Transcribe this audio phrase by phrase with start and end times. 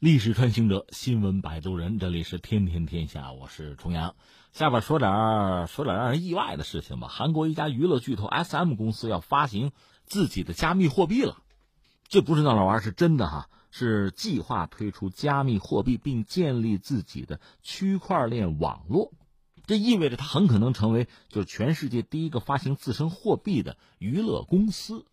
[0.00, 4.14] 历史穿行者，新闻摆渡人，这里是天天天下，我是重阳。
[4.52, 7.08] 下边说点说点让人意外的事情吧。
[7.08, 9.72] 韩国一家娱乐巨头 S M 公司要发行
[10.04, 11.38] 自己的加密货币了，
[12.06, 19.12] 这不是闹着玩，是真的哈，是计划推出加密货币并建立自己的区块链网络。
[19.66, 25.06] 这意味着它很可能成为就是全世界第一个发行自身货币的娱乐公司。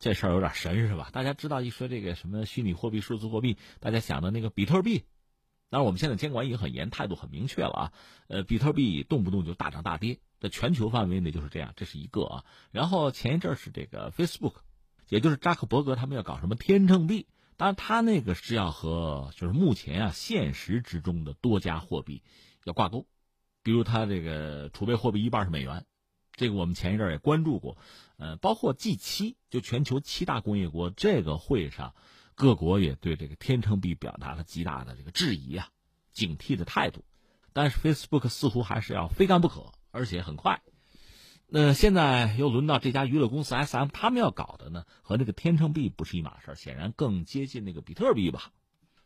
[0.00, 1.10] 这事儿有点神是吧？
[1.12, 5.04] 大家知道一说这个什么虚拟货币、数字货币，大家想的那个比特币。
[5.68, 7.92] 当然，我们现在监管已经很严，态度很明确了啊。
[8.26, 12.44] 呃，比特币动不动就大涨大跌，在全球范围内就是这样，这是一个啊。
[12.72, 14.54] 然后前一阵是这个 Facebook，
[15.08, 22.22] 也就是扎克伯格他们要搞什么天秤币，当然他那个是要和就是目前啊现实之中的多家货币
[22.64, 23.06] 要挂钩，
[23.62, 25.84] 比如他这个储备货币一半是美元。
[26.40, 27.76] 这个我们前一阵也关注过，
[28.16, 31.94] 呃，包括 G 七，就全球七大工业国这个会上，
[32.34, 35.68] 各国也对这个天秤币表达了极大的这个质疑啊、
[36.12, 37.04] 警惕的态度。
[37.52, 40.62] 但是 Facebook 似乎还是要非干不可，而且很快。
[41.46, 48.50] 那现在又轮到这家娱乐公司 SM，他们要搞的呢，和那个天秤币不是一码事显然更接近那个比特币吧。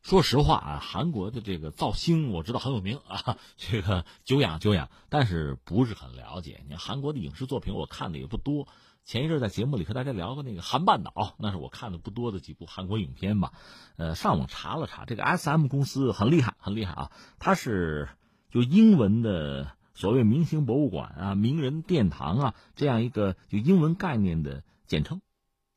[0.04, 6.60] 说实话啊，韩国的这个造星我知道很有名啊，这个久仰久仰，但是不是很了解。
[6.64, 8.68] 你看韩国的影视作品我看的也不多。
[9.06, 13.54] 前一阵在节目里和大家聊过那个《韩半岛》，那是我看的不多的几部韩国影片吧。
[13.96, 17.10] 呃，上网查了查，这个 S M 公司很厉害，很厉害啊！
[17.38, 18.10] 它是
[18.50, 25.22] 就英文的所谓明星博物馆啊、名人殿堂啊这样一个就英文概念的简称。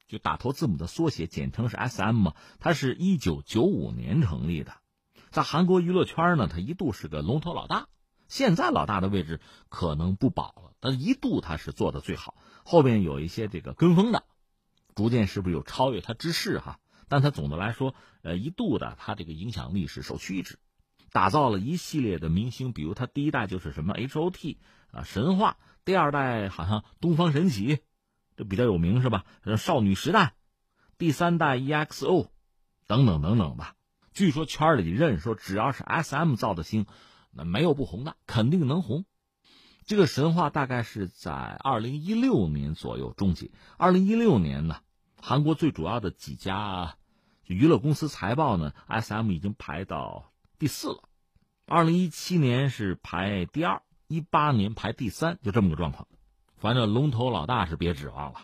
[0.08, 2.34] 就打头字母的缩写，简称是 S M 嘛。
[2.60, 4.74] 它是一九九五年成立的，
[5.30, 7.88] 在韩国娱乐圈呢，它一度是个龙头老大。
[8.28, 12.36] 现在老大的位置可能不保了，但一度它是做的最好。
[12.66, 14.24] 后边有一些这个跟风的，
[14.96, 16.80] 逐渐是不是有超越它之势哈？
[17.08, 20.60] 但它总的来说，呃，一度的它这个影响力是首屈一指，
[21.14, 24.60] 打造了一系列的明星，比如它第一代就是什么 H O T
[24.92, 27.80] 啊神话，第二代好像东方神起。
[28.38, 29.26] 这比较有名是吧？
[29.58, 30.36] 少女时代，
[31.00, 32.30] 第三代 EXO，
[32.86, 33.74] 等等等等吧。
[34.14, 36.86] 据说圈里认说，只要是 SM 造的星，
[37.32, 39.06] 那没有不红的，肯定能红。
[39.86, 43.50] 这个神话大概是在二零一六年左右终结。
[43.78, 44.82] 二零一六年呢，
[45.22, 46.98] 韩国最主要的几家
[47.46, 51.04] 娱乐公司财报呢，SM 已经排到第四了。
[51.66, 56.08] 二零一七年是排第二，一八年排第三，就这么个状况。
[56.58, 58.40] 反正龙头老大是别指望了，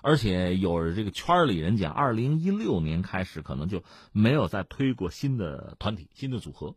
[0.00, 6.74] 而且有这个圈里人讲，二零一六年开始可能就没有再推过新的团体、新的组合。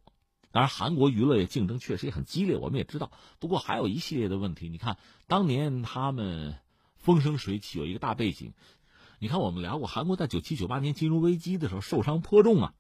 [0.52, 3.12] 当然，韩国娱乐业竞争确实也很激烈，我们也知道。
[3.40, 4.98] 不过还有一系列的问题，你看
[5.28, 6.56] 当年他们
[6.98, 8.54] 风生水起，有一个大背景。
[9.20, 12.74] 你看我们聊过，韩国在九七九八年金融危机的时候受伤颇重啊，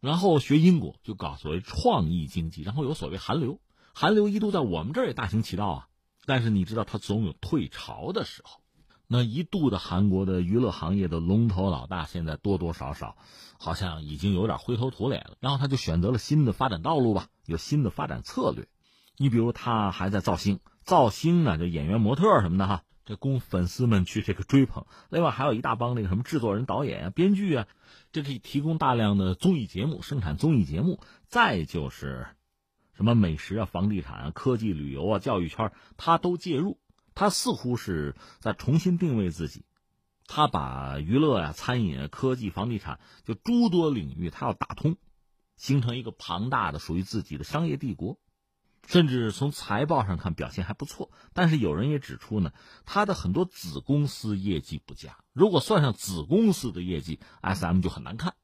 [0.00, 3.60] 然后学英国就搞所谓创意经济，然后有所谓韩流，
[3.94, 5.88] 韩流一度在我们这儿也大行其道啊。
[6.26, 8.60] 但是你知道，它总有退潮的时候。
[9.08, 13.16] 那一度的韩国的娱乐行业的龙头老大，现在多多少少
[13.58, 15.36] 好像已经有点灰头土脸了。
[15.38, 18.68] 然后他就选择了新的发展道路吧，有新的发展策略。
[19.18, 24.86] 你比如他还在造星，造星呢，就演员、模特什么的哈，这供粉丝们去这个追捧。
[25.10, 27.66] 另外还有一大帮那个什么制作人、导演啊、编剧啊，
[28.12, 31.00] 这可以提供大量的综艺节目，生产综艺节目。
[31.26, 32.28] 再就是。
[32.94, 36.78] 什么美食啊、房地产啊、科技旅游啊、教育圈，他都介入。
[37.14, 39.64] 他似乎是在重新定位自己，
[40.26, 44.96] 他把娱乐啊、餐饮、啊科技、房地产就诸多领域，他要打通，
[45.56, 48.18] 形成一个庞大的属于自己的商业帝国。
[48.88, 52.52] 甚至从财报上看表现还不错，但是有人也指出呢，
[52.84, 55.18] 他的很多子公司业绩不佳。
[55.32, 58.34] 如果算上子公司的业绩，S M 就很难看。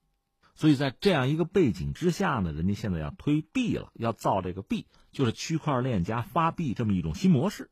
[0.58, 7.70] 所以在这样一个背景之下呢，人家现在要推币了，要造这个币，就是区块链加发币这么一种新模式，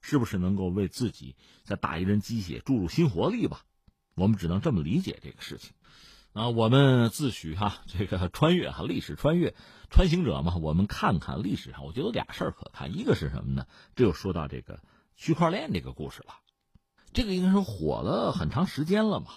[0.00, 3.60] 是不是能够为自己再打一针鸡血，注入新活力吧？
[4.16, 5.74] 我们只能这么理解这个事情。
[6.32, 9.54] 啊，我们自诩哈这个穿越哈历史穿越
[9.88, 13.68] 穿行者嘛，我们看看历史上，我觉得有俩事儿可看，一个是什么呢？
[13.94, 14.80] 这就说到这个
[15.14, 16.34] 区块链这个故事了，
[17.12, 19.28] 这个应该说火了很长时间了嘛。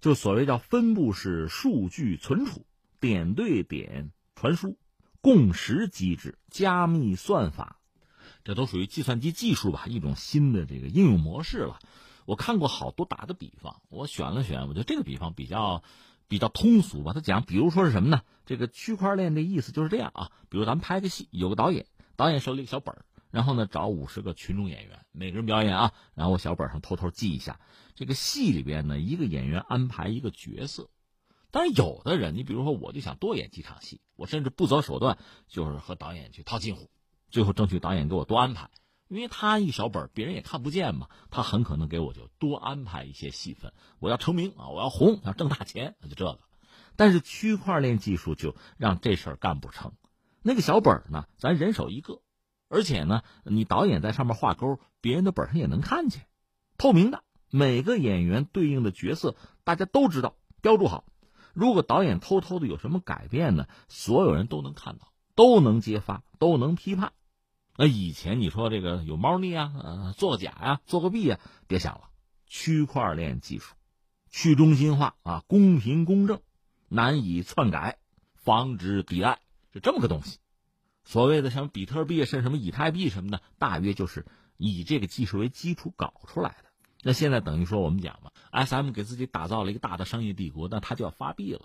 [0.00, 2.64] 就所谓叫分布式数据存储、
[3.00, 4.78] 点对点传输、
[5.20, 7.76] 共识机制、加密算法，
[8.42, 9.84] 这都属于计算机技术吧？
[9.86, 11.78] 一种新的这个应用模式了。
[12.24, 15.82] 我看过好多打的比方，我选了选，我觉得这个比方比较
[16.28, 17.12] 比较通俗吧。
[17.12, 18.22] 他讲，比如说是什么呢？
[18.46, 20.30] 这个区块链的意思就是这样啊。
[20.48, 21.86] 比如咱们拍个戏，有个导演，
[22.16, 23.04] 导演手里一个小本儿。
[23.30, 25.92] 然后呢，找五十个群众演员，每个人表演啊。
[26.14, 27.60] 然后我小本上偷偷记一下，
[27.94, 30.90] 这个戏里边呢，一个演员安排一个角色，
[31.50, 35.18] 但是有的人，你比如说，我就想多演几场戏，我甚至不择手段，
[35.48, 36.90] 就是和导演去套近乎，
[37.30, 38.70] 最后争取导演给我多安排，
[39.08, 43.72] 因为他一小本，别人也看不见嘛，他很可能给我就多安排一些戏份。
[43.98, 46.40] 我要成名啊，我要红，要挣大钱，那就这个。
[46.96, 49.92] 但是区块链技术就让这事儿干不成。
[50.42, 52.20] 那个小本呢，咱人手一个，
[52.70, 56.26] 而且呢，你导演在上面画勾，别人的本上也能看见，
[56.78, 59.34] 透明的，每个演员对应的角色
[59.64, 61.04] 大家都知道，标注好。
[61.52, 63.66] 如果导演偷偷的有什么改变呢？
[63.88, 67.12] 所有人都能看到，都能揭发，都能批判。
[67.76, 72.02] 那以前你说这个有猫腻啊，呃，作假呀，做个弊呀，别想了。
[72.46, 73.74] 区块链技术，
[74.30, 76.40] 去中心化啊，公平公正，
[76.88, 77.98] 难以篡改，
[78.34, 79.40] 防止抵赖，
[79.72, 80.38] 是这么个东西。
[81.04, 84.26] 所谓的像比特币是什么以太币什么的，大约就是
[84.56, 86.70] 以这个技术为基础搞出来的。
[87.02, 91.62] 那现在等于说我们讲嘛，S M 给自己打造了一个大的商业帝国，那他就要发币了。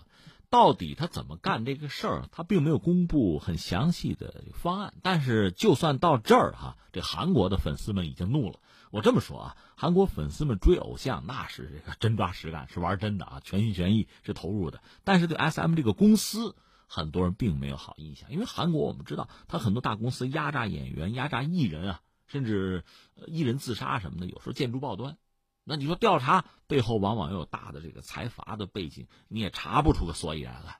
[0.48, 2.28] 到底他怎么干这个事儿？
[2.32, 4.94] 他并没有公布很详细的方案。
[5.02, 8.60] 但是就算到这儿哈，这韩国的粉丝们已经怒了。
[8.90, 14.80] 我这么说啊，韩国粉丝们追偶像那是这个真抓实干，是玩真的啊，全心全意是投入的。
[15.04, 16.54] 但是对 S M 这个公司，
[16.86, 22.84] 很多人并没有好印象，因为韩国我们知道，他很多大公司压榨演员、压榨艺人啊，甚至
[23.26, 25.16] 艺人自杀什么的，有时候见诸报端。
[25.64, 30.78] 那你说调查背后往往又有大的这个财阀的背景，你也查不出个所以然来。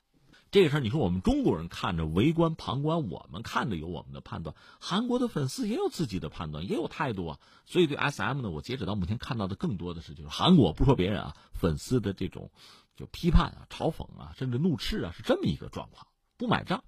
[0.52, 7.38] 这个事儿，你说我们中国人看着围观旁观，我们看着有我们的判断，韩国的粉丝也有自己的判断，也有态度啊。
[7.66, 12.52] 所以对 S M 呢，我截止到目前看到的更多的是就是韩国不说别人啊，粉丝的这种
[12.96, 16.06] 就批判啊、嘲讽啊，甚至怒斥啊，是这么一个状况，
[16.36, 16.82] 不买账。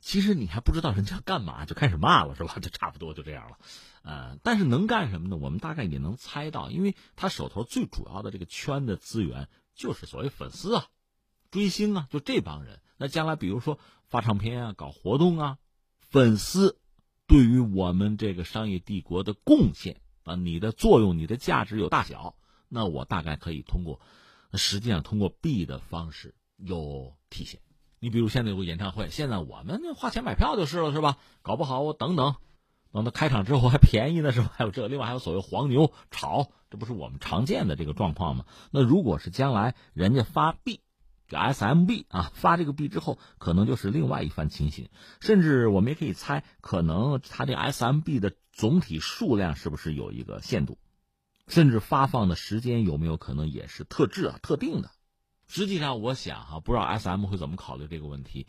[0.00, 2.54] 其实你还不知道人家干嘛，就开始骂了，是吧？
[2.62, 3.58] 就差不多就这样了，
[4.02, 5.36] 呃，但是能干什么呢？
[5.36, 10.86] 我们大概也能猜到，因为他手头最主要的这个圈的资源就是所谓粉丝啊、
[11.50, 12.80] 追星啊，就这帮人。
[12.96, 15.58] 那将来比如说发唱片啊、搞活动啊，
[15.98, 16.78] 粉丝
[17.26, 22.36] 对于我们这个商业帝国的贡献啊，你的作用、你的价值有大小，
[22.68, 24.00] 那我大概可以通过，
[24.54, 27.60] 实际上通过币的方式有体现。
[28.00, 31.18] 你比如现在有个演唱会，现在我们花钱买票就是了，是吧？
[31.42, 32.36] 搞不好我等等，
[32.92, 34.52] 等到开场之后还便宜呢，是吧？
[34.54, 38.44] 还有这，另外还有所谓黄牛炒，这不是我们常见的这个状况吗？
[38.70, 40.80] 那如果是将来人家发币，
[41.26, 44.88] 这 SMB 啊，发这个币之后，可能就是另外一番情形。
[45.20, 50.78] 甚至我们也可以猜，可能它这 SMB 的总体数量是不是有一个限度？
[51.48, 54.90] 甚至发放的时间有没有可能也是特制啊、特定的？
[55.46, 58.46] 实际上，我想哈，不知道 S M 会怎么考虑这个问题。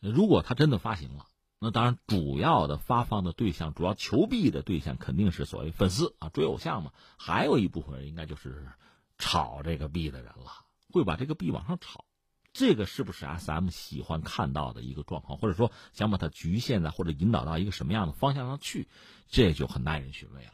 [0.00, 1.26] 如果他真的发行了，
[1.58, 6.92] 那当然主要的发放的对象，主要求币的对象肯定是所谓粉丝啊，追偶像嘛。
[7.16, 8.68] 还有一部分人应该就是
[9.18, 10.52] 炒这个币的人了，
[10.92, 12.04] 会把这个币往上炒。
[12.52, 18.88] 这个是不是 S M 喜欢看到的一个状况，或者说想把它局限在或者引导到一个什么样的方向上去，
[19.26, 20.52] 这就很耐人寻味了。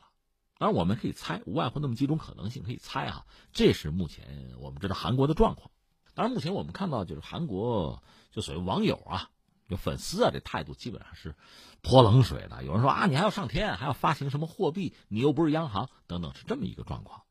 [0.63, 3.27] 当然，我们可以猜，无外乎那么几种可能性可以猜啊。
[3.53, 5.73] 这是目前我们知道韩国的状况。
[6.15, 8.01] 当然，目前我们看到就是韩国
[8.31, 9.31] 就所谓网友啊，
[9.69, 11.35] 就粉丝啊，这态度基本上是
[11.81, 12.63] 泼冷水的。
[12.63, 14.95] 有人说啊，你还要上天，还要发行什么货币？
[15.09, 17.23] 你又不是央行，等等，是这么一个状况。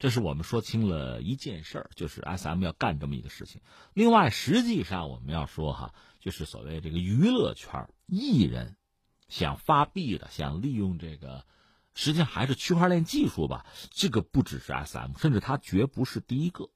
[0.00, 3.60] 这是我们说清了一件事儿，就是 S M 要干这么一个事情。
[3.94, 8.76] 另外，实际上我们要说哈，就是所谓这个娱乐圈艺人
[9.28, 11.46] 想发币的，想利用这个，
[11.94, 13.66] 实际上还是区块链技术吧。
[13.90, 16.70] 这个不只是 S M，甚至它绝不是第一个。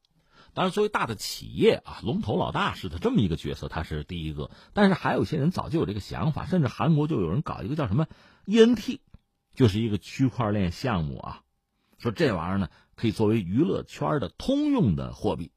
[0.54, 4.50] 当然，作为大的企业啊，龙头老大似的这么一个角色，它是第一个。
[4.72, 8.06] 但是还有一些人早就有这个想法，甚至韩国就有人搞一个叫什么
[8.46, 9.00] ENT，
[9.54, 11.42] 就是一个区块链项目啊，
[11.98, 15.52] 说这玩意儿呢可以作为娱乐圈的通用的货币，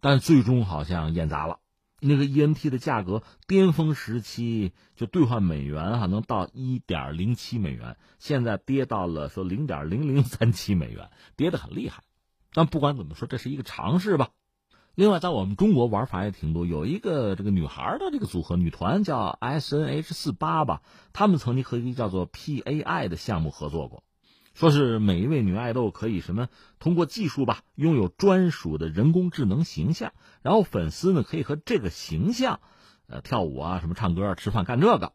[0.00, 1.60] 但最终好像演砸了。
[2.06, 12.02] 那个 ENT 的价格巅峰时期就兑换美元哈能到一点零七美元，现在跌到了说零点零零三七美元，跌得很厉害。
[12.52, 14.30] 但不管怎么说，这是一个尝试吧。
[14.94, 20.82] 另外，在我们中国玩法也挺多，有一个这个女孩的这个组合女团叫 S N H 四八吧，
[21.12, 24.04] 他们曾经和一个叫做 P A I 的项目合作过，
[24.54, 32.60] 说是每一位女爱豆可以什么通过技术吧，拥有专属的人工智能形象，然后粉丝呢可以和这个形象，
[33.08, 35.12] 呃跳舞啊，什么唱歌、吃饭干这个，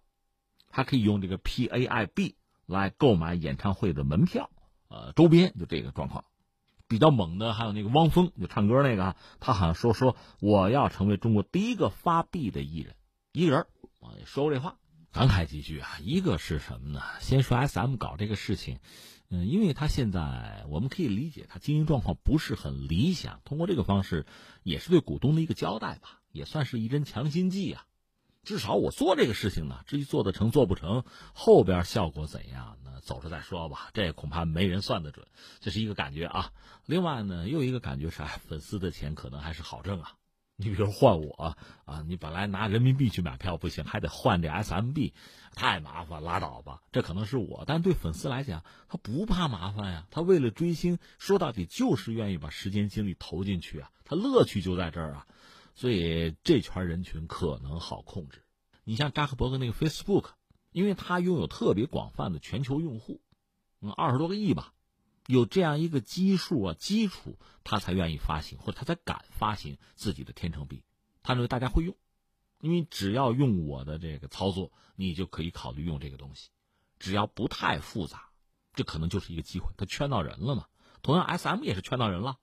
[0.69, 4.49] 还可以用这个 P A I B 来购买演唱会的门票，
[4.89, 6.25] 呃周边就这个状况。
[6.89, 12.95] 比较猛的还有那个汪峰，就唱歌那个，他好像说说我要成为中国第一个发币的艺人，
[13.31, 13.61] 一个人
[14.01, 14.75] 啊，也说过这话。
[15.11, 15.87] 感慨几句啊。
[16.01, 17.01] 一个是什么呢？
[17.19, 18.79] 先说 S M 搞这个事情，
[19.31, 24.25] 嗯，因为他现在我们可以理解，他经营状况不是很理想，通过这个方式
[24.63, 27.85] 也是对股东的一个交代吧，也算是一针强心剂啊。
[28.41, 33.91] 至少我做这个事情呢，至于做得成做不成，后边效果怎样，那走着再说吧。
[33.93, 35.27] 这恐怕没人算得准，
[35.59, 36.51] 这是一个感觉啊。
[36.85, 40.13] 另外呢，又一个感觉是，哎，粉丝的钱可能还是好挣啊。
[40.61, 45.13] 你比如换我啊，你本来拿人民币去买票不行，还得换这 SMB，
[45.55, 46.81] 太麻烦，拉倒吧。
[46.91, 50.05] 这可能是我，但对粉丝来讲，他不怕麻烦呀。
[50.11, 55.27] 他为了追星，说到底就是愿意把时间精力投进去啊，他乐趣就在这儿啊。
[55.75, 58.43] 所以这圈人群可能好控制。
[58.83, 60.31] 你像扎克伯格那个 Facebook，
[60.73, 63.21] 因为他拥有特别广泛的全球用户，
[63.79, 64.73] 嗯，二十多个亿吧。
[65.29, 70.83] 有这样一个基数啊，基础，他才愿意发行，或者他才敢发行自己的天成币。
[71.21, 71.95] 他认为大家会用，
[72.59, 76.49] 因为只要用我的这个操作，你就可以考虑用这个东西。
[76.97, 78.31] 只要不太复杂，
[78.73, 79.71] 这可能就是一个机会。
[79.77, 80.65] 他圈到人了嘛？
[81.03, 82.39] 同样，SM 也是圈到人了，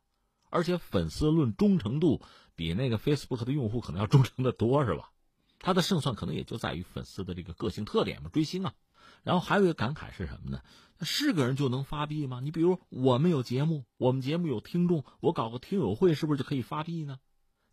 [0.49, 2.23] 而且粉丝论忠诚度
[2.55, 5.11] 比那个 Facebook 的用户可能要忠诚的多，是吧？
[5.59, 8.75] 他的胜算可能也就在于粉丝的这个个性特点嘛，追星啊。
[9.23, 10.61] 然后还有一个感慨是什么呢？
[11.03, 12.41] 是个人就能发币吗？
[12.41, 17.19] 你比如我们有节目，我们节目有听众，我搞个听友会，是不是就可以发币呢？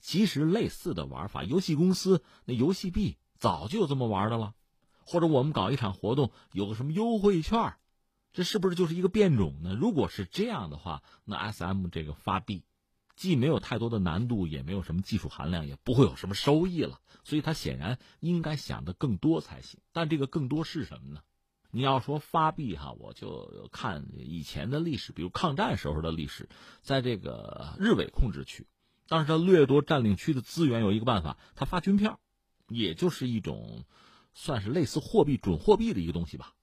[0.01, 4.53] 其实类似的玩法，游戏公司那游戏币早就有这么玩的了。
[5.05, 7.75] 或者我们搞一场活动，有个什么优惠券，
[8.33, 9.73] 这是不是就是一个变种呢？
[9.73, 12.65] 如果是这样的话，那 S M 这个发币，
[13.15, 16.99] 既没有太多的难度，也没有什么技术含量，也不会有什么收益了。
[17.23, 19.79] 所以他显然应该想的更多才行。
[19.93, 21.21] 但这个更多是什么呢？
[21.75, 26.47] 你要说发币哈，我就看以前的历史，比如抗战时候的历史，
[26.83, 28.67] 在这个日伪控制区，
[29.07, 32.19] 当时他掠夺占领区的资源，有一个办法，他发军票，
[32.67, 33.85] 也就是一种
[34.35, 36.53] 算是类似货币、准货币的一个东西吧。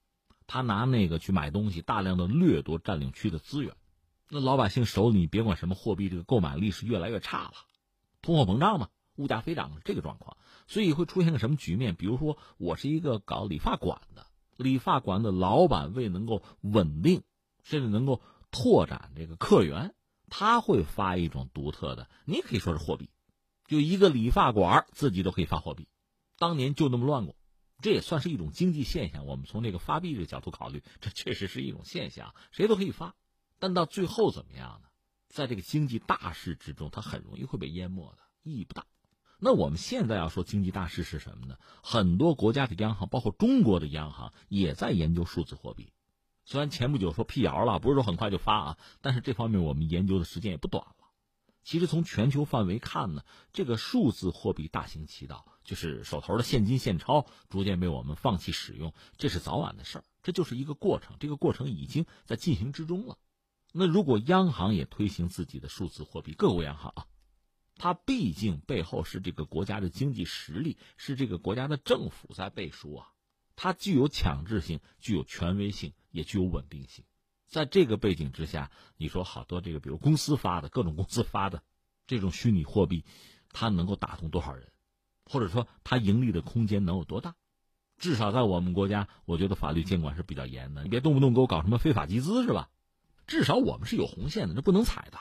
[0.47, 3.75] 他拿那个去买东西，大量的掠夺占领区的资源，
[4.29, 7.55] 那老百姓手里别管什么货币，这个购买力是越来越差了，
[8.23, 10.37] 通货膨胀嘛，物价飞涨这个状况，
[10.69, 11.97] 所以会出现个什么局面？
[11.97, 14.29] 比如说，我是一个搞理发馆的。
[14.63, 17.23] 理发馆的老板为能够稳定，
[17.63, 19.95] 甚至能够拓展这个客源，
[20.29, 23.09] 他会发一种独特的，你可以说是货币，
[23.67, 25.89] 就一个理发馆自己都可以发货币。
[26.37, 27.37] 当年就那么乱过，
[27.83, 29.27] 这也算是一种经济现象。
[29.27, 33.15] 我们从这个发币这个角度考虑，这确实是一种现象，谁都可以发。
[33.59, 34.89] 但到最后怎么样呢？
[35.29, 38.85] 在这个经济大势之中，它很容易会被淹没的，意义不大。
[39.43, 41.57] 那我们现在要说经济大势是什么呢？
[41.83, 45.93] 很多国家的央行，包括中国的央行，也在研究数字货币。
[46.45, 50.95] 虽然前不久说辟谣了，不是说很快就发啊，但是这方面我们研究的时间也不短了。
[51.63, 63.17] 其实从全球范围看呢，这个数字货币大行其道，就是手头的现金现钞逐渐被我们放弃使用，这是早晚的事儿，这就是一个过程，这个过程已经在进行之中了。
[63.73, 67.07] 那如果央行也推行自己的数字货币，各国央行啊。
[67.83, 73.09] 它毕竟背后是这个国家的经济实力，是这个国家的政府在背书啊，
[73.57, 77.07] 它具有强制性，具有权威性，也具有稳定性。
[77.47, 81.63] 在这个背景之下，你说好多这个，比如公司发的各种公司发的
[82.07, 83.07] 这种虚拟货币，
[83.51, 84.71] 它能够打动多少人，
[85.25, 87.35] 或者说它盈利的空间能有多大？
[87.97, 92.69] 至少在我们国家，我觉得法律监管是比较严的，你别动不动给我搞什么非法集资是吧？
[93.27, 95.19] 至少我们是有红线的，这不能踩的。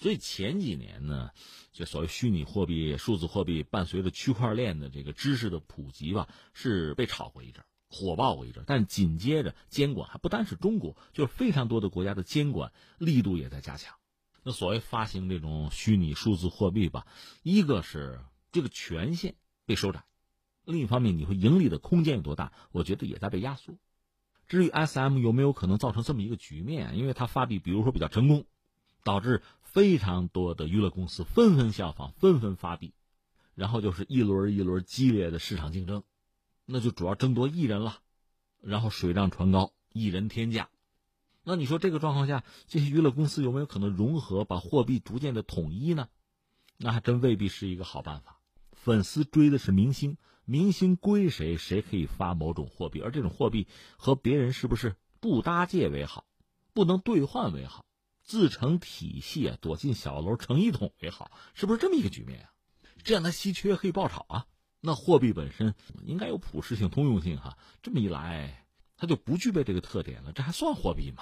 [0.00, 1.30] 所以前几年呢，
[1.72, 8.64] 就所谓虚拟货币、数字货币伴随着区块链的这个知识的普及吧，是被炒过一阵，火爆过一阵。
[8.66, 13.94] 但紧接着监管还不单是中国，就是非常多的国家的监管力度也在加强。
[14.42, 17.06] 那所谓发行这种虚拟数字货币吧，
[17.42, 18.20] 一个是
[18.52, 19.34] 这个权限
[19.66, 20.04] 被收窄，
[20.64, 22.54] 另一方面你会盈利的空间有多大？
[22.72, 23.74] 我觉得也在被压缩。
[24.46, 26.96] 至于 SM 有没有可能造成这么一个局面？
[26.96, 28.46] 因为它发币，比如说比较成功。
[29.02, 29.40] 导致
[29.72, 32.92] 非常多的娱乐公司纷纷效仿，纷纷发币，
[33.54, 36.02] 然后就是一轮一轮激烈的市场竞争，
[36.66, 37.98] 那就主要争夺艺人了，
[38.60, 40.70] 然后水涨船高，艺人天价。
[41.44, 46.08] 那你说这个状况下，这些娱乐公司有没有可能融合，把货币逐渐的统一呢？
[46.76, 48.40] 那还真未必是一个好办法。
[48.72, 56.26] 粉丝追的是明星，明星归谁，谁可以发某种货币，而这种货币和别人是不是不搭界为好，
[56.72, 57.86] 不能兑换为好？
[58.30, 62.52] 自成体系啊，躲进小楼成一统也好，是不是这么一个局面啊？
[63.02, 64.46] 这样它稀缺可以爆炒啊。
[64.80, 67.58] 那货币本身应该有普适性、通用性哈。
[67.82, 71.16] 这么一来，它就不具备这个特点了，这还算货币吗？